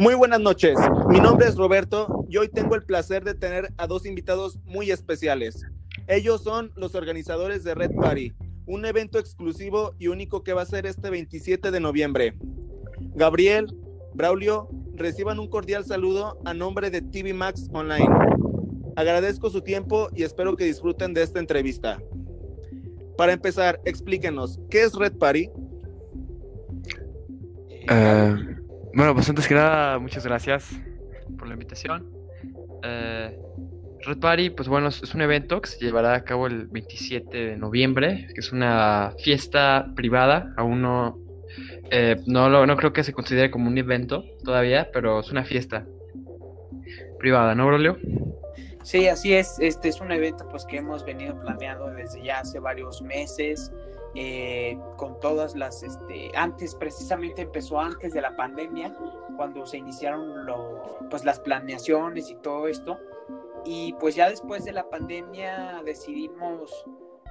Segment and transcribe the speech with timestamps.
[0.00, 3.88] Muy buenas noches, mi nombre es Roberto y hoy tengo el placer de tener a
[3.88, 5.66] dos invitados muy especiales.
[6.06, 8.32] Ellos son los organizadores de Red Party,
[8.64, 12.36] un evento exclusivo y único que va a ser este 27 de noviembre.
[13.16, 13.76] Gabriel,
[14.14, 18.08] Braulio, reciban un cordial saludo a nombre de TV Max Online.
[18.94, 22.00] Agradezco su tiempo y espero que disfruten de esta entrevista.
[23.16, 25.50] Para empezar, explíquenos, ¿qué es Red Party?
[27.90, 28.57] Eh,
[28.98, 30.72] bueno, pues antes que nada, muchas gracias
[31.38, 32.04] por la invitación.
[32.82, 33.38] Eh,
[34.04, 37.56] Red Party, pues bueno, es un evento que se llevará a cabo el 27 de
[37.56, 41.16] noviembre, que es una fiesta privada, aún no,
[41.92, 45.86] eh, no, no creo que se considere como un evento todavía, pero es una fiesta
[47.20, 47.98] privada, ¿no, Brolio?
[48.82, 49.60] Sí, así es.
[49.60, 53.70] Este es un evento pues que hemos venido planeando desde ya hace varios meses.
[54.14, 58.96] Eh, con todas las, este, antes precisamente empezó antes de la pandemia,
[59.36, 62.98] cuando se iniciaron lo, pues las planeaciones y todo esto.
[63.64, 66.86] Y pues ya después de la pandemia decidimos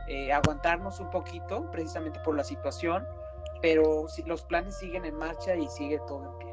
[0.08, 3.05] eh, aguantarnos un poquito, precisamente por la situación,
[3.61, 6.48] pero los planes siguen en marcha y sigue todo en pie.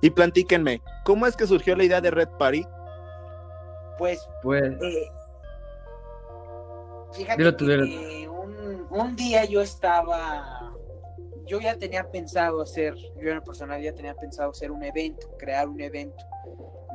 [0.00, 2.66] Y plantíquenme, ¿cómo es que surgió la idea de Red Party?
[3.98, 5.10] Pues, pues eh,
[7.12, 8.33] fíjate que un,
[8.94, 10.72] un, día yo estaba,
[11.46, 15.28] yo ya tenía pensado hacer, yo en el personal ya tenía pensado hacer un evento,
[15.38, 16.24] crear un evento.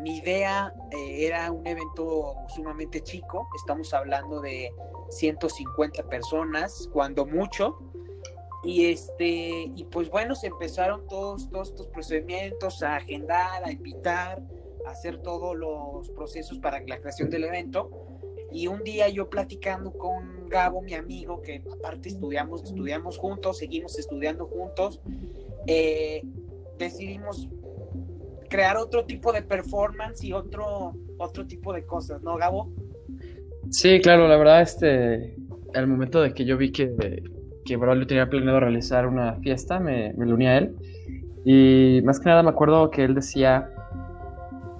[0.01, 4.71] Mi idea eh, era un evento sumamente chico, estamos hablando de
[5.09, 7.77] 150 personas, cuando mucho,
[8.63, 14.41] y este, y pues bueno, se empezaron todos, todos estos procedimientos a agendar, a invitar,
[14.87, 17.89] hacer todos los procesos para la creación del evento.
[18.51, 23.97] Y un día yo platicando con Gabo, mi amigo, que aparte estudiamos, estudiamos juntos, seguimos
[23.99, 25.01] estudiando juntos,
[25.67, 26.23] eh,
[26.77, 27.47] decidimos
[28.49, 32.71] crear otro tipo de performance y otro, otro tipo de cosas, ¿no, Gabo?
[33.69, 35.35] Sí, claro, la verdad, este,
[35.75, 37.21] al momento de que yo vi que,
[37.65, 40.75] que Braulio tenía planeado realizar una fiesta, me, me uní a él.
[41.45, 43.71] Y más que nada me acuerdo que él decía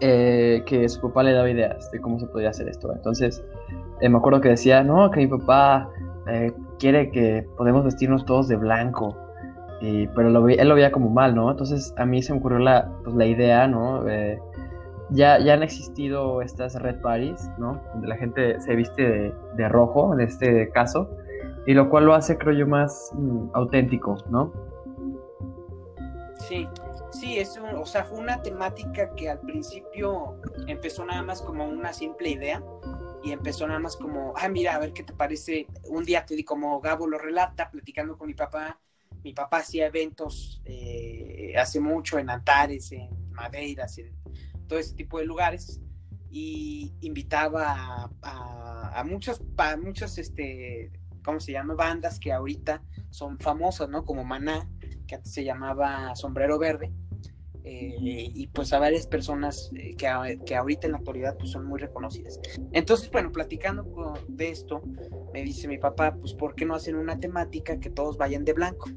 [0.02, 2.92] eh, que su papá le daba ideas de cómo se podía hacer esto.
[2.94, 3.44] Entonces,
[4.02, 5.90] eh, me acuerdo que decía, no, que mi papá
[6.28, 9.16] eh, quiere que podemos vestirnos todos de blanco.
[9.82, 11.50] Y, pero él lo veía como mal, ¿no?
[11.50, 14.04] Entonces a mí se me ocurrió la, pues, la idea, ¿no?
[15.12, 17.82] ya, ya han existido estas red parties, ¿no?
[17.94, 21.10] Donde la gente se viste de, de rojo, en este caso,
[21.66, 24.52] y lo cual lo hace, creo yo, más mm, auténtico, ¿no?
[26.40, 26.68] Sí,
[27.12, 31.92] Sí, es o sea, fue una temática que al principio empezó nada más como una
[31.92, 32.64] simple idea
[33.24, 35.68] y empezó nada más como, ah, mira, a ver qué te parece.
[35.86, 38.80] Un día te di como Gabo lo relata, platicando con mi papá.
[39.24, 44.16] Mi papá hacía eventos eh, hace mucho en Antares, en Madeiras, en
[44.68, 45.82] todo ese tipo de lugares
[46.32, 50.92] y invitaba a, a, muchas, a muchas, este,
[51.24, 51.74] ¿cómo se llama?
[51.74, 54.06] Bandas que ahorita son famosas, ¿no?
[54.06, 54.70] Como Maná,
[55.10, 56.94] que antes se llamaba Sombrero Verde
[57.64, 61.66] eh, y pues a varias personas eh, que, que, ahorita en la actualidad pues son
[61.66, 62.40] muy reconocidas.
[62.72, 64.82] Entonces, bueno, platicando de esto,
[65.34, 68.54] me dice mi papá, pues ¿por qué no hacen una temática que todos vayan de
[68.54, 68.90] blanco?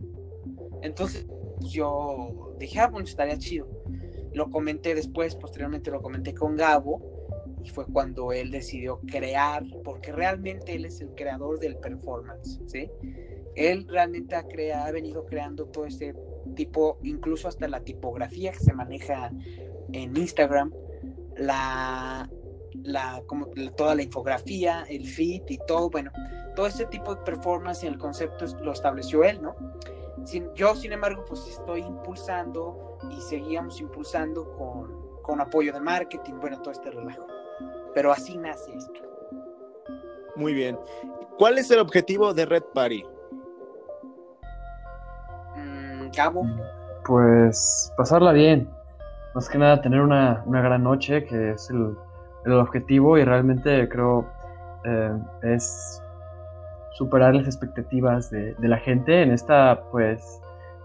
[0.82, 1.26] Entonces,
[1.58, 3.66] pues, yo dije, ah, bueno, estaría chido.
[4.32, 7.02] Lo comenté después, posteriormente lo comenté con Gabo,
[7.64, 12.90] y fue cuando él decidió crear, porque realmente él es el creador del performance, ¿sí?
[13.54, 16.14] Él realmente ha, creado, ha venido creando todo este
[16.54, 19.30] tipo, incluso hasta la tipografía que se maneja
[19.92, 20.72] en Instagram,
[21.36, 22.30] la,
[22.82, 26.10] la, como toda la infografía, el feed y todo, bueno,
[26.54, 29.54] todo ese tipo de performance y el concepto lo estableció él, ¿no?
[30.54, 36.60] yo, sin embargo, pues estoy impulsando y seguíamos impulsando con, con apoyo de marketing, bueno,
[36.60, 37.26] todo este relajo.
[37.94, 39.00] Pero así nace esto.
[40.36, 40.78] Muy bien.
[41.38, 43.04] ¿Cuál es el objetivo de Red Party?
[46.14, 46.46] Cabo?
[47.04, 48.68] Pues pasarla bien.
[49.34, 51.96] Más que nada tener una, gran noche, que es el,
[52.52, 54.26] objetivo y realmente creo
[54.84, 55.12] eh,
[55.42, 56.02] es
[56.92, 60.40] superar las expectativas de, la gente en esta pues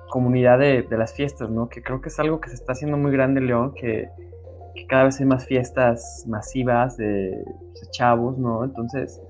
[0.09, 1.67] comunidad de, las fiestas, ¿no?
[1.67, 4.09] Que creo que es algo que se está haciendo muy grande en León, que,
[4.87, 7.43] cada vez hay más fiestas masivas de,
[7.91, 8.63] chavos, ¿no?
[8.63, 9.21] Entonces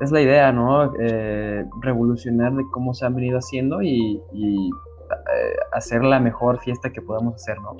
[0.00, 0.92] es la idea, ¿no?
[1.00, 4.20] Eh, revolucionar de cómo se han venido haciendo y
[5.12, 7.76] eh, hacer la mejor fiesta que podamos hacer, ¿no?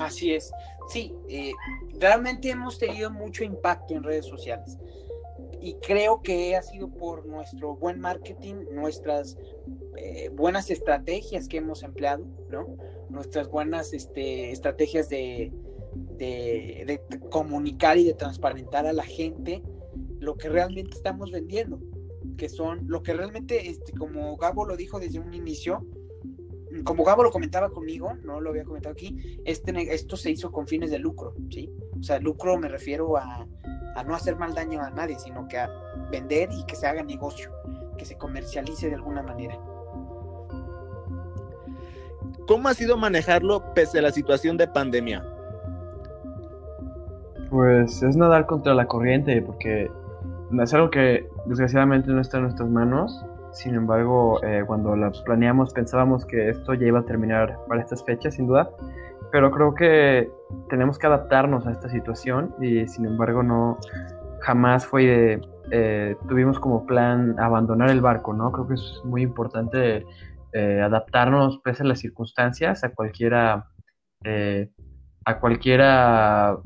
[0.00, 0.52] Así es.
[0.88, 1.52] Sí, eh,
[1.98, 4.78] realmente hemos tenido mucho impacto en redes sociales.
[5.58, 9.36] y creo que ha sido por nuestro buen marketing, nuestras
[9.96, 12.76] eh, buenas estrategias que hemos empleado, ¿no?
[13.08, 15.52] Nuestras buenas este, estrategias de,
[16.18, 17.00] de,
[17.30, 19.62] comunicar y de transparentar a la gente
[20.18, 21.80] lo que realmente estamos vendiendo,
[22.36, 25.86] que son lo que realmente, este, como Gabo lo dijo desde un inicio,
[26.84, 30.66] como Gabo lo comentaba conmigo, no lo había comentado aquí, este, esto se hizo con
[30.66, 31.70] fines de lucro, ¿sí?
[31.98, 33.46] O sea, lucro me refiero a,
[33.94, 35.70] a no hacer mal daño a nadie, sino que a
[36.10, 37.50] vender y que se haga negocio,
[37.96, 39.58] que se comercialice de alguna manera.
[42.46, 45.24] ¿Cómo ha sido manejarlo pese a la situación de pandemia?
[47.50, 49.90] Pues es nadar contra la corriente, porque
[50.62, 53.24] es algo que desgraciadamente no está en nuestras manos.
[53.56, 58.04] Sin embargo, eh, cuando la planeamos pensábamos que esto ya iba a terminar para estas
[58.04, 58.70] fechas, sin duda.
[59.32, 60.30] Pero creo que
[60.68, 63.78] tenemos que adaptarnos a esta situación y sin embargo no
[64.40, 65.40] jamás fue de,
[65.72, 68.52] eh, tuvimos como plan abandonar el barco, ¿no?
[68.52, 70.04] Creo que es muy importante
[70.52, 73.66] eh, adaptarnos pese a las circunstancias a cualquiera
[75.24, 76.58] a cualquiera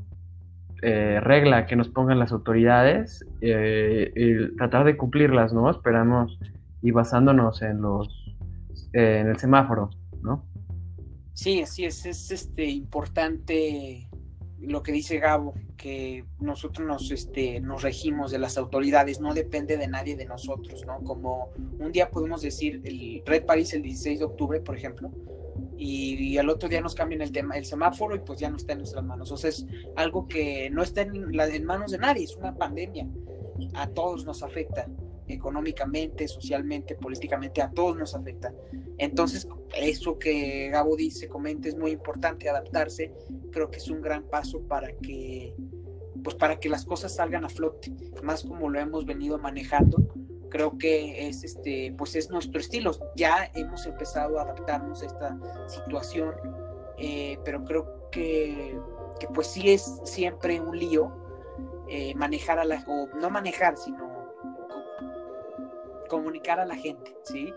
[0.82, 5.70] eh, regla que nos pongan las autoridades eh, y tratar de cumplirlas, ¿no?
[5.70, 6.38] Esperamos
[6.82, 8.36] y basándonos en los
[8.92, 9.90] en el semáforo,
[10.22, 10.44] ¿no?
[11.32, 14.08] Sí, así es, es este importante
[14.60, 19.78] lo que dice Gabo, que nosotros nos, este, nos regimos de las autoridades, no depende
[19.78, 20.98] de nadie de nosotros, ¿no?
[21.02, 25.10] Como un día podemos decir el Red Paris el 16 de octubre, por ejemplo,
[25.78, 28.72] y, al otro día nos cambian el, tema, el semáforo y pues ya no está
[28.72, 29.32] en nuestras manos.
[29.32, 29.64] O sea, es
[29.96, 33.08] algo que no está en, en manos de nadie, es una pandemia.
[33.74, 34.86] A todos nos afecta
[35.32, 38.52] económicamente, socialmente, políticamente, a todos nos afecta.
[38.98, 43.12] Entonces, eso que Gabo dice, comenta, es muy importante adaptarse.
[43.50, 45.54] Creo que es un gran paso para que,
[46.22, 47.92] pues para que las cosas salgan a flote,
[48.22, 50.08] más como lo hemos venido manejando
[50.50, 55.38] creo que es este pues es nuestro estilo ya hemos empezado a adaptarnos a esta
[55.68, 56.34] situación
[56.98, 58.78] eh, pero creo que,
[59.32, 61.10] pues sí es siempre un lío
[61.88, 64.09] eh, manejar a la o no manejar sino
[66.10, 67.54] comunicar a la gente sí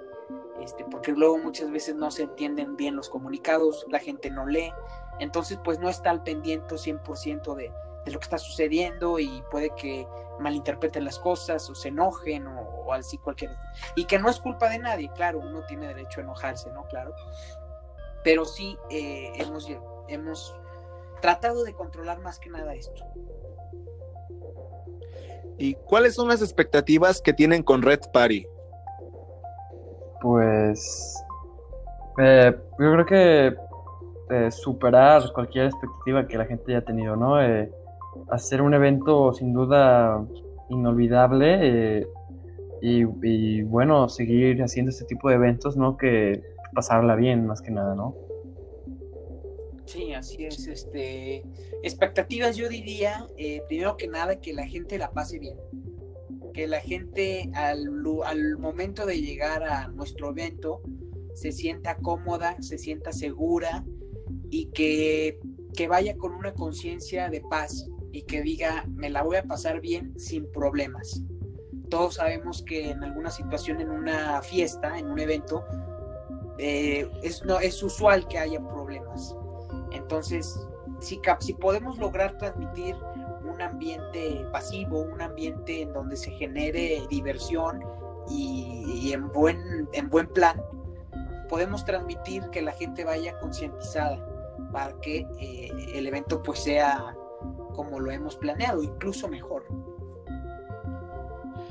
[0.61, 4.71] este porque luego muchas veces no se entienden bien los comunicados la gente no lee
[5.19, 7.73] entonces pues no está al pendiente 100% de
[8.05, 10.07] de lo que está sucediendo y puede que
[10.39, 13.51] malinterpreten las cosas o se enojen o, así cualquier...
[13.95, 16.83] Y que no es culpa de nadie, claro, uno tiene derecho a enojarse, ¿no?
[16.87, 17.13] Claro.
[18.23, 19.67] Pero sí eh, hemos,
[20.07, 20.55] hemos
[21.21, 23.05] tratado de controlar más que nada esto.
[25.57, 28.45] ¿Y cuáles son las expectativas que tienen con Red Party?
[30.21, 31.23] Pues
[32.19, 33.55] eh, yo creo que
[34.29, 37.37] eh, superar cualquier expectativa que la gente haya tenido, ¿no?
[38.29, 40.23] hacer un evento sin duda
[40.69, 42.07] inolvidable eh,
[42.81, 45.95] y, bueno, seguir haciendo este tipo de eventos, ¿no?
[45.95, 48.13] Que pasarla bien más que nada, ¿no?
[49.85, 50.67] Sí, así es.
[50.67, 51.43] Este,
[51.83, 55.57] expectativas yo diría, eh, primero que nada, que la gente la pase bien.
[56.53, 57.89] Que la gente al,
[58.59, 60.81] momento de llegar a nuestro evento
[61.33, 63.83] se sienta cómoda, se sienta segura
[64.49, 65.39] y que,
[65.89, 70.17] vaya con una conciencia de paz, y que diga, me la voy a pasar bien
[70.19, 71.23] sin problemas.
[71.89, 75.65] Todos sabemos que en alguna situación, en una fiesta, en un evento,
[76.59, 79.35] eh, es usual que haya problemas.
[79.93, 80.67] Entonces,
[80.99, 82.95] si, si podemos lograr transmitir
[83.45, 87.83] un ambiente pasivo, un ambiente en donde se genere diversión
[88.29, 90.61] y, en, buen, en buen plan,
[91.49, 94.25] podemos transmitir que la gente vaya concientizada
[94.71, 97.15] para que eh, el evento pues sea
[97.75, 99.65] como lo hemos planeado, incluso mejor.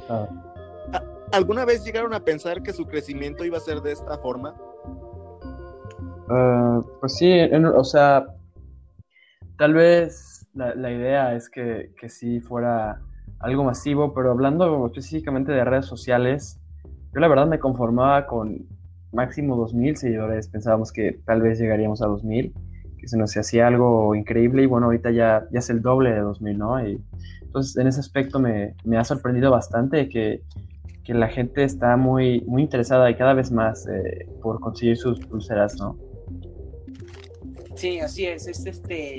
[0.09, 0.29] Ah.
[1.33, 4.55] ¿Alguna vez llegaron a pensar que su crecimiento iba a ser de esta forma?
[6.29, 8.27] Ah, pues sí, o sea,
[9.59, 13.01] tal vez la, idea es que, que, sí fuera
[13.41, 16.61] algo masivo, pero hablando específicamente de redes sociales,
[17.15, 18.67] yo la verdad me conformaba con
[19.13, 22.53] máximo 2.000 seguidores, pensábamos que tal vez llegaríamos a 2.000
[23.03, 26.21] que se nos hacía algo increíble y bueno, ahorita ya, ya es el doble de
[26.21, 26.89] 2000, ¿no?
[26.89, 27.03] Y,
[27.43, 30.43] entonces, en ese aspecto me, me ha sorprendido bastante que,
[31.05, 35.19] que, la gente está muy, muy interesada y cada vez más eh, por conseguir sus
[35.19, 35.99] pulseras, ¿no?
[37.83, 38.47] Sí, así es.
[38.47, 39.17] este,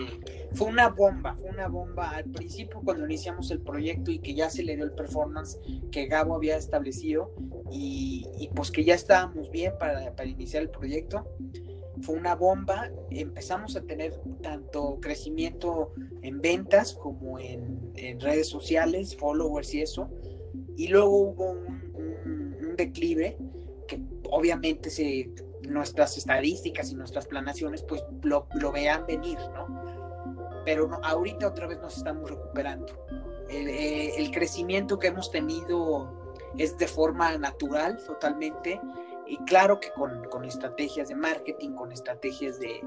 [0.54, 4.50] fue una bomba, fue una bomba al principio cuando iniciamos el proyecto y que ya
[4.50, 5.60] se le dio el performance
[5.92, 7.34] que Gabo había establecido
[7.70, 11.28] y, pues que ya estábamos bien para, para iniciar el proyecto
[12.04, 12.90] fue una bomba.
[13.12, 15.92] Empezamos a tener tanto crecimiento
[16.22, 17.92] en ventas como en,
[18.22, 20.10] redes sociales, followers y eso.
[20.78, 23.38] y luego hubo un, declive
[23.90, 25.30] que obviamente se,
[25.70, 30.64] nuestras estadísticas y nuestras planaciones pues lo, vean venir, ¿no?
[30.66, 32.94] Pero ahorita otra vez nos estamos recuperando.
[33.50, 36.24] El, eh, el, crecimiento que hemos tenido
[36.58, 38.80] es de forma natural totalmente
[39.28, 42.82] y claro que con, con estrategias de marketing, con estrategias de,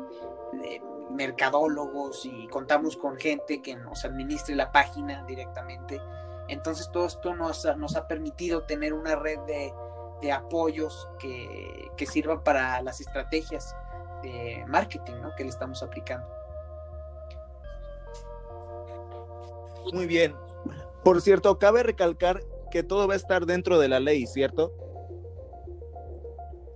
[0.53, 6.01] de, mercadólogos y contamos con gente que nos administre la página directamente.
[6.49, 9.73] Entonces todo esto nos, nos ha permitido tener una red de,
[10.21, 13.75] de apoyos que, que, sirvan para las estrategias
[14.23, 15.35] de marketing ¿no?
[15.37, 16.27] que le estamos aplicando.
[19.93, 20.35] Muy bien.
[21.05, 24.73] Por cierto, cabe recalcar que todo va a estar dentro de la ley, ¿cierto?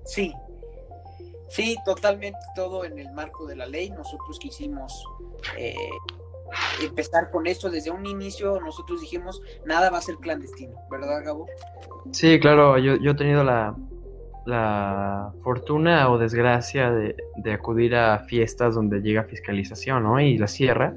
[0.05, 0.33] Sí,
[1.49, 3.91] sí, totalmente todo en el marco de la ley.
[3.91, 5.05] Nosotros quisimos
[5.57, 5.75] eh,
[6.83, 8.61] empezar con esto desde un inicio.
[8.61, 11.47] Nosotros dijimos, nada va a ser clandestino, ¿verdad, Gabo?
[12.13, 13.77] Sí, claro, yo, yo he tenido la,
[14.47, 20.21] la fortuna o desgracia de, de, acudir a fiestas donde llega fiscalización, ¿no?
[20.21, 20.95] Y la cierra.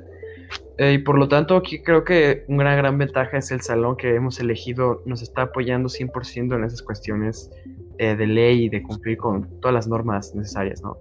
[0.77, 4.15] Eh, y por lo tanto, aquí creo que una gran ventaja es el salón que
[4.15, 7.51] hemos elegido, nos está apoyando 100% en esas cuestiones
[7.99, 10.97] eh, de ley y de cumplir con todas las normas necesarias, ¿no?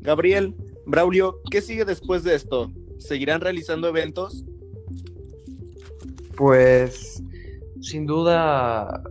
[0.00, 0.54] Gabriel,
[0.86, 2.70] Braulio, ¿qué sigue después de esto?
[2.98, 4.44] ¿Seguirán realizando eventos?
[6.36, 7.22] Pues,
[7.80, 9.02] sin duda,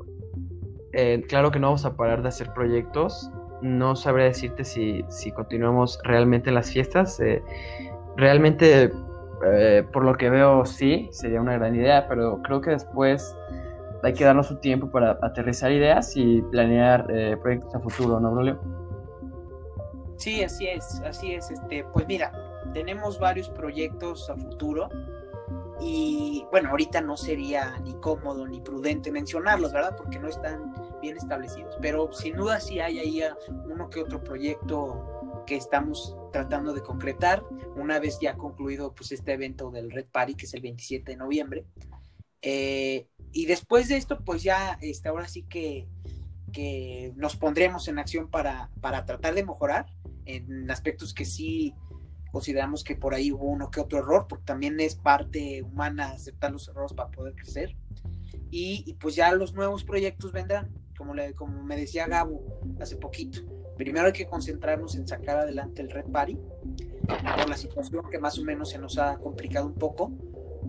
[0.93, 3.29] eh, claro que no vamos a parar de hacer proyectos.
[3.61, 7.19] No sabré decirte si, si continuamos realmente en las fiestas.
[7.19, 7.41] Eh,
[8.17, 8.91] realmente,
[9.91, 13.35] por lo que veo, sí, sería una gran idea, pero creo que después
[14.03, 18.31] hay que darnos un tiempo para aterrizar ideas y planear eh, proyectos a futuro, ¿no,
[18.31, 18.59] Brolio?
[20.21, 21.49] Sí, así es, así es.
[21.49, 22.31] Este, pues mira,
[22.73, 24.87] tenemos varios proyectos a futuro
[25.79, 29.95] y bueno, ahorita no sería ni cómodo ni prudente mencionarlos, ¿verdad?
[29.97, 31.75] Porque no están bien establecidos.
[31.81, 33.23] Pero sin duda sí hay ahí
[33.65, 37.43] uno que otro proyecto que estamos tratando de concretar
[37.75, 41.17] una vez ya concluido pues este evento del Red Party que es el 27 de
[41.17, 41.65] noviembre.
[42.43, 45.87] Eh, y después de esto, pues ya este, ahora sí que,
[46.53, 49.87] que nos pondremos en acción para, para tratar de mejorar
[50.35, 51.73] en aspectos que sí
[52.31, 56.51] consideramos que por ahí hubo uno que otro error, porque también es parte humana aceptar
[56.51, 57.75] los errores para poder crecer.
[58.49, 62.41] Y, y pues ya los nuevos proyectos vendrán, como, le, como me decía Gabo
[62.79, 63.41] hace poquito.
[63.77, 66.37] Primero hay que concentrarnos en sacar adelante el Red Party,
[67.07, 70.11] por la situación que más o menos se nos ha complicado un poco,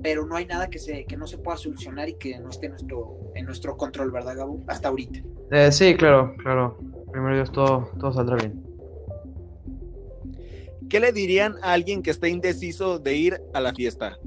[0.02, 2.66] pero no hay nada que, se, que no se pueda solucionar y que no esté
[2.66, 4.62] en nuestro, en nuestro control, ¿verdad, Gabo?
[4.66, 5.20] Hasta ahorita.
[5.50, 6.78] Eh, sí, claro, claro.
[7.12, 8.71] Primero Dios, todo, todo saldrá bien.
[10.92, 14.18] ¿Qué le dirían a alguien que esté indeciso de ir a la fiesta?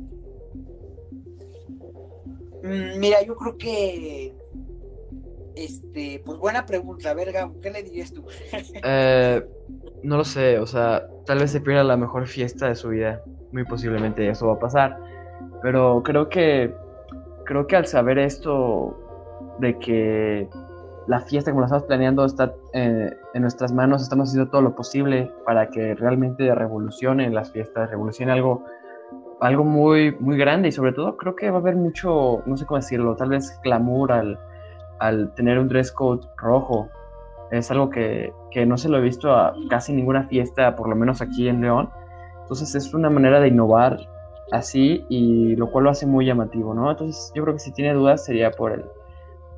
[2.64, 4.34] Mm, mira, yo creo que
[5.56, 7.12] este, pues buena pregunta.
[7.12, 8.26] A ver, Gabo, ¿qué le dirías tú?
[8.84, 9.46] eh,
[10.02, 13.22] no lo sé, o sea, tal vez se pierda la mejor fiesta de su vida.
[13.52, 15.00] Muy posiblemente eso va a pasar.
[15.62, 16.74] Pero creo que,
[17.46, 20.50] creo que al saber esto de que
[21.08, 24.76] la fiesta como la estamos planeando está eh, en nuestras manos, estamos haciendo todo lo
[24.76, 28.64] posible para que realmente revolucione las fiestas, revolucione algo,
[29.40, 32.66] algo muy, muy grande y sobre todo creo que va a haber mucho, no sé
[32.66, 34.40] cómo decirlo, tal vez glamour al,
[35.00, 36.90] al tener un dress code rojo.
[37.52, 40.96] Es algo que, que no se lo he visto a casi ninguna fiesta, por lo
[40.96, 41.90] menos aquí en León.
[42.42, 44.00] Entonces es una manera de innovar
[44.52, 46.90] así y lo cual lo hace muy llamativo, ¿no?
[46.90, 48.86] Entonces yo creo que si tiene dudas sería por el,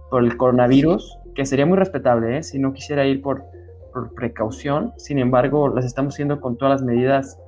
[0.10, 2.42] por el coronavirus, que sería muy respetable, ¿eh?
[2.44, 3.46] Si no quisiera ir por,
[3.94, 7.40] por precaución, sin embargo las estamos haciendo con todas las medidas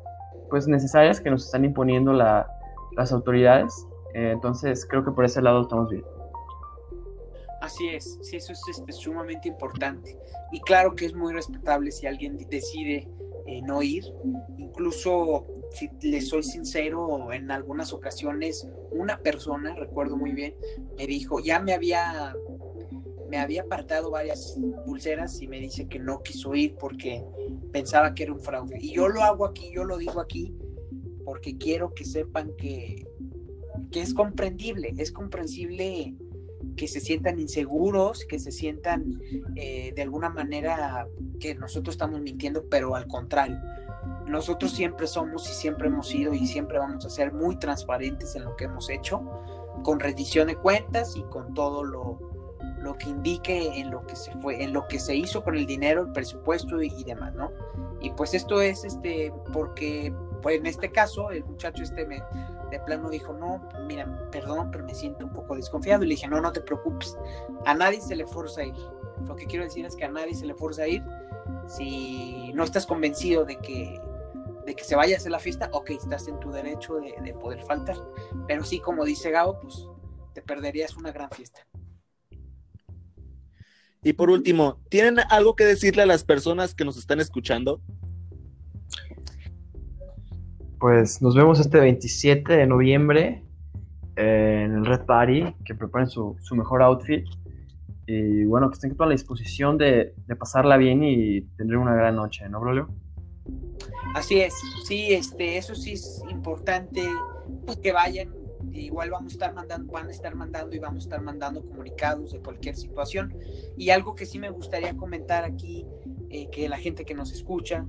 [0.52, 2.48] pues necesarias que nos están imponiendo la,
[2.96, 6.04] las autoridades, eh, entonces creo que por ese lado estamos bien.
[7.62, 10.16] Así es, sí, eso es este, sumamente importante.
[10.52, 13.10] Y claro que es muy respetable si alguien decide
[13.48, 14.04] eh, no ir.
[14.60, 20.56] Incluso, si les soy sincero, en algunas ocasiones una persona, recuerdo muy bien,
[20.96, 22.36] me dijo, ya me había,
[23.30, 27.24] me había apartado varias pulseras y me dice que no quiso ir porque
[27.72, 28.78] pensaba que era un fraude.
[28.82, 30.56] Y yo lo hago aquí, yo lo digo aquí,
[31.24, 33.08] porque quiero que sepan que,
[33.92, 36.16] que es comprendible, es comprensible
[36.76, 39.22] que se sientan inseguros, que se sientan
[39.56, 41.08] eh, de alguna manera
[41.40, 43.60] que nosotros estamos mintiendo, pero al contrario,
[44.26, 48.46] nosotros siempre somos y siempre hemos sido y siempre vamos a ser muy transparentes en
[48.46, 49.22] lo que hemos hecho,
[49.84, 52.29] con rendición de cuentas y con todo lo,
[52.82, 55.66] lo que indique en lo que se fue, en lo que se hizo con el
[55.66, 57.52] dinero, el presupuesto y, demás, ¿no?
[58.02, 62.24] Y pues esto es este porque pues en este caso el muchacho este me,
[62.70, 66.04] de plano dijo, no, mira, perdón, pero me siento un poco desconfiado.
[66.04, 67.18] Y le dije, no, no te preocupes,
[67.66, 68.76] a nadie se le forza a ir.
[69.26, 71.04] Lo que quiero decir es que a nadie se le forza a ir.
[71.68, 74.00] Si no estás convencido de que,
[74.66, 77.34] de que se vaya a hacer la fiesta, ok, estás en tu derecho de, de
[77.34, 77.98] poder faltar.
[78.48, 79.88] Pero sí, como dice Gabo, pues
[80.34, 81.69] te perderías una gran fiesta.
[84.02, 87.82] Y por último, ¿tienen algo que decirle a las personas que nos están escuchando?
[90.80, 93.44] Pues nos vemos este 27 de noviembre
[94.16, 97.26] eh, en el Red Party, que preparen su, su, mejor outfit.
[98.08, 102.16] Y bueno, que estén a la disposición de, de, pasarla bien y tener una gran
[102.16, 102.88] noche, ¿no, Brolio?
[104.16, 104.54] Así es,
[104.86, 107.08] sí, este, eso sí es importante,
[107.66, 108.30] pues que vayan,
[108.72, 112.32] igual vamos a estar mandando, van a estar mandando y vamos a estar mandando comunicados
[112.32, 113.36] de cualquier situación.
[113.78, 115.86] Y algo que sí me gustaría comentar aquí,
[116.30, 117.86] eh, que la gente que nos escucha,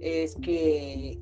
[0.00, 1.18] es que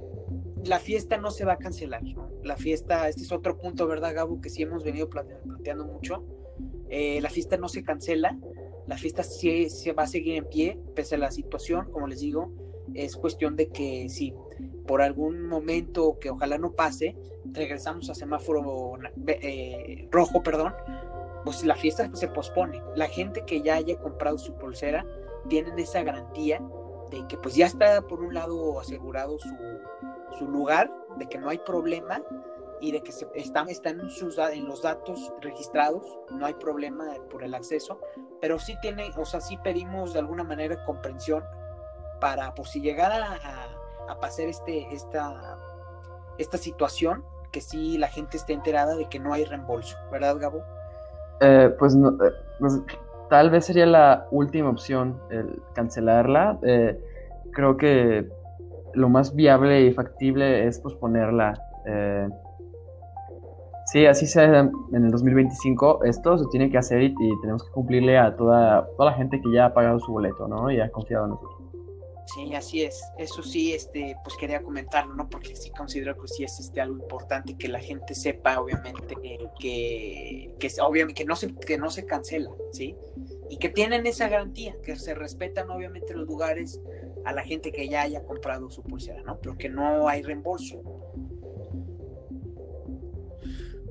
[0.65, 2.03] la fiesta no se va a cancelar.
[2.03, 2.31] ¿no?
[2.43, 4.41] La fiesta, este es otro punto, ¿verdad, Gabo?
[4.41, 6.25] Que sí hemos venido planteando mucho.
[6.89, 8.39] Eh, la fiesta no se cancela,
[8.87, 12.21] la fiesta sí se va a seguir en pie, pese a la situación, como les
[12.21, 12.53] digo.
[12.93, 14.35] Es cuestión de que si
[14.87, 20.75] por algún momento que ojalá no pase, regresamos a semáforo eh, rojo, perdón,
[21.45, 22.83] pues la fiesta se pospone.
[22.95, 25.07] La gente que ya haya comprado su pulsera
[25.49, 26.61] tienen esa garantía
[27.11, 29.55] de que pues ya está por un lado asegurado su,
[30.39, 32.23] su lugar, de que no hay problema
[32.81, 37.43] y de que se, están, están en, sus, los datos registrados, no hay problema por
[37.43, 38.01] el acceso,
[38.41, 41.43] pero sí tiene, o sea, sí pedimos de alguna manera comprensión
[42.25, 43.39] para, por si llegara
[44.09, 45.59] a, pasar este, esta,
[46.39, 50.63] esta situación, que sí la gente esté enterada de que no hay reembolso, ¿verdad, Gabo?
[51.43, 52.17] Eh, pues, no,
[52.59, 52.81] pues,
[53.29, 56.59] tal vez sería la última opción el cancelarla.
[56.63, 56.99] Eh,
[57.53, 58.27] creo que
[58.95, 61.61] lo más viable y factible es posponerla.
[61.85, 62.27] Eh,
[63.85, 67.71] sí, así sea en el 2025, esto se tiene que hacer y, y, tenemos que
[67.71, 70.71] cumplirle a toda, toda la gente que ya ha pagado su boleto, ¿no?
[70.71, 71.64] Y ha confiado en nosotros.
[72.27, 73.03] Sí, así es.
[73.19, 75.29] Eso sí, este, pues quería comentarlo, ¿no?
[75.29, 79.39] Porque sí considero que sí es este, algo importante que la gente sepa, obviamente, eh,
[79.61, 82.97] que, que, obviamente, que, no se, que no se cancela, ¿sí?
[83.51, 86.81] Y que tienen esa garantía, que se respetan, obviamente, los lugares
[87.25, 89.39] a la gente que ya haya comprado su pulsera, ¿no?
[89.41, 90.83] Pero que no hay reembolso.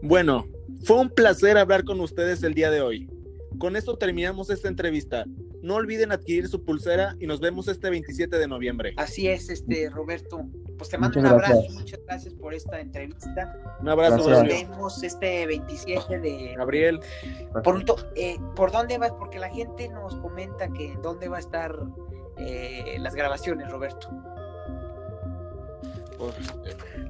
[0.01, 0.47] Bueno,
[0.83, 3.09] fue un placer hablar con ustedes el día de hoy.
[3.57, 5.25] Con esto terminamos esta entrevista.
[5.63, 8.93] No olviden adquirir su pulsera y nos vemos este 27 de noviembre.
[8.97, 10.45] Así es, este Roberto.
[10.77, 11.73] Pues te mando muchas un abrazo, gracias.
[11.73, 13.77] muchas gracias por esta entrevista.
[13.79, 14.29] Un abrazo.
[14.29, 16.99] Nos vemos este 27 de Gabriel.
[17.63, 17.81] Por,
[18.17, 19.13] eh, ¿Por dónde vas?
[19.13, 21.73] Porque la gente nos comenta que dónde va a estar
[22.39, 24.09] eh, las grabaciones, Roberto.
[26.17, 26.33] Por,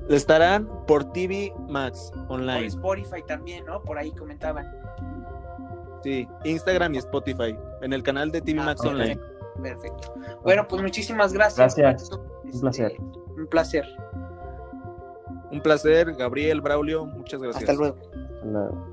[0.09, 2.69] estarán por TV Max online.
[2.69, 3.81] Por Spotify también, ¿no?
[3.81, 4.71] Por ahí comentaban.
[6.03, 9.21] Sí, Instagram y Spotify, en el canal de TV ah, Max perfecto, Online.
[9.61, 10.13] Perfecto.
[10.43, 11.75] Bueno, pues muchísimas gracias.
[11.75, 12.03] Gracias.
[12.03, 12.95] Este, un placer.
[12.99, 13.85] Un placer.
[15.51, 17.63] Un placer, Gabriel, Braulio, muchas gracias.
[17.63, 17.97] Hasta luego.
[18.01, 18.92] Hasta luego.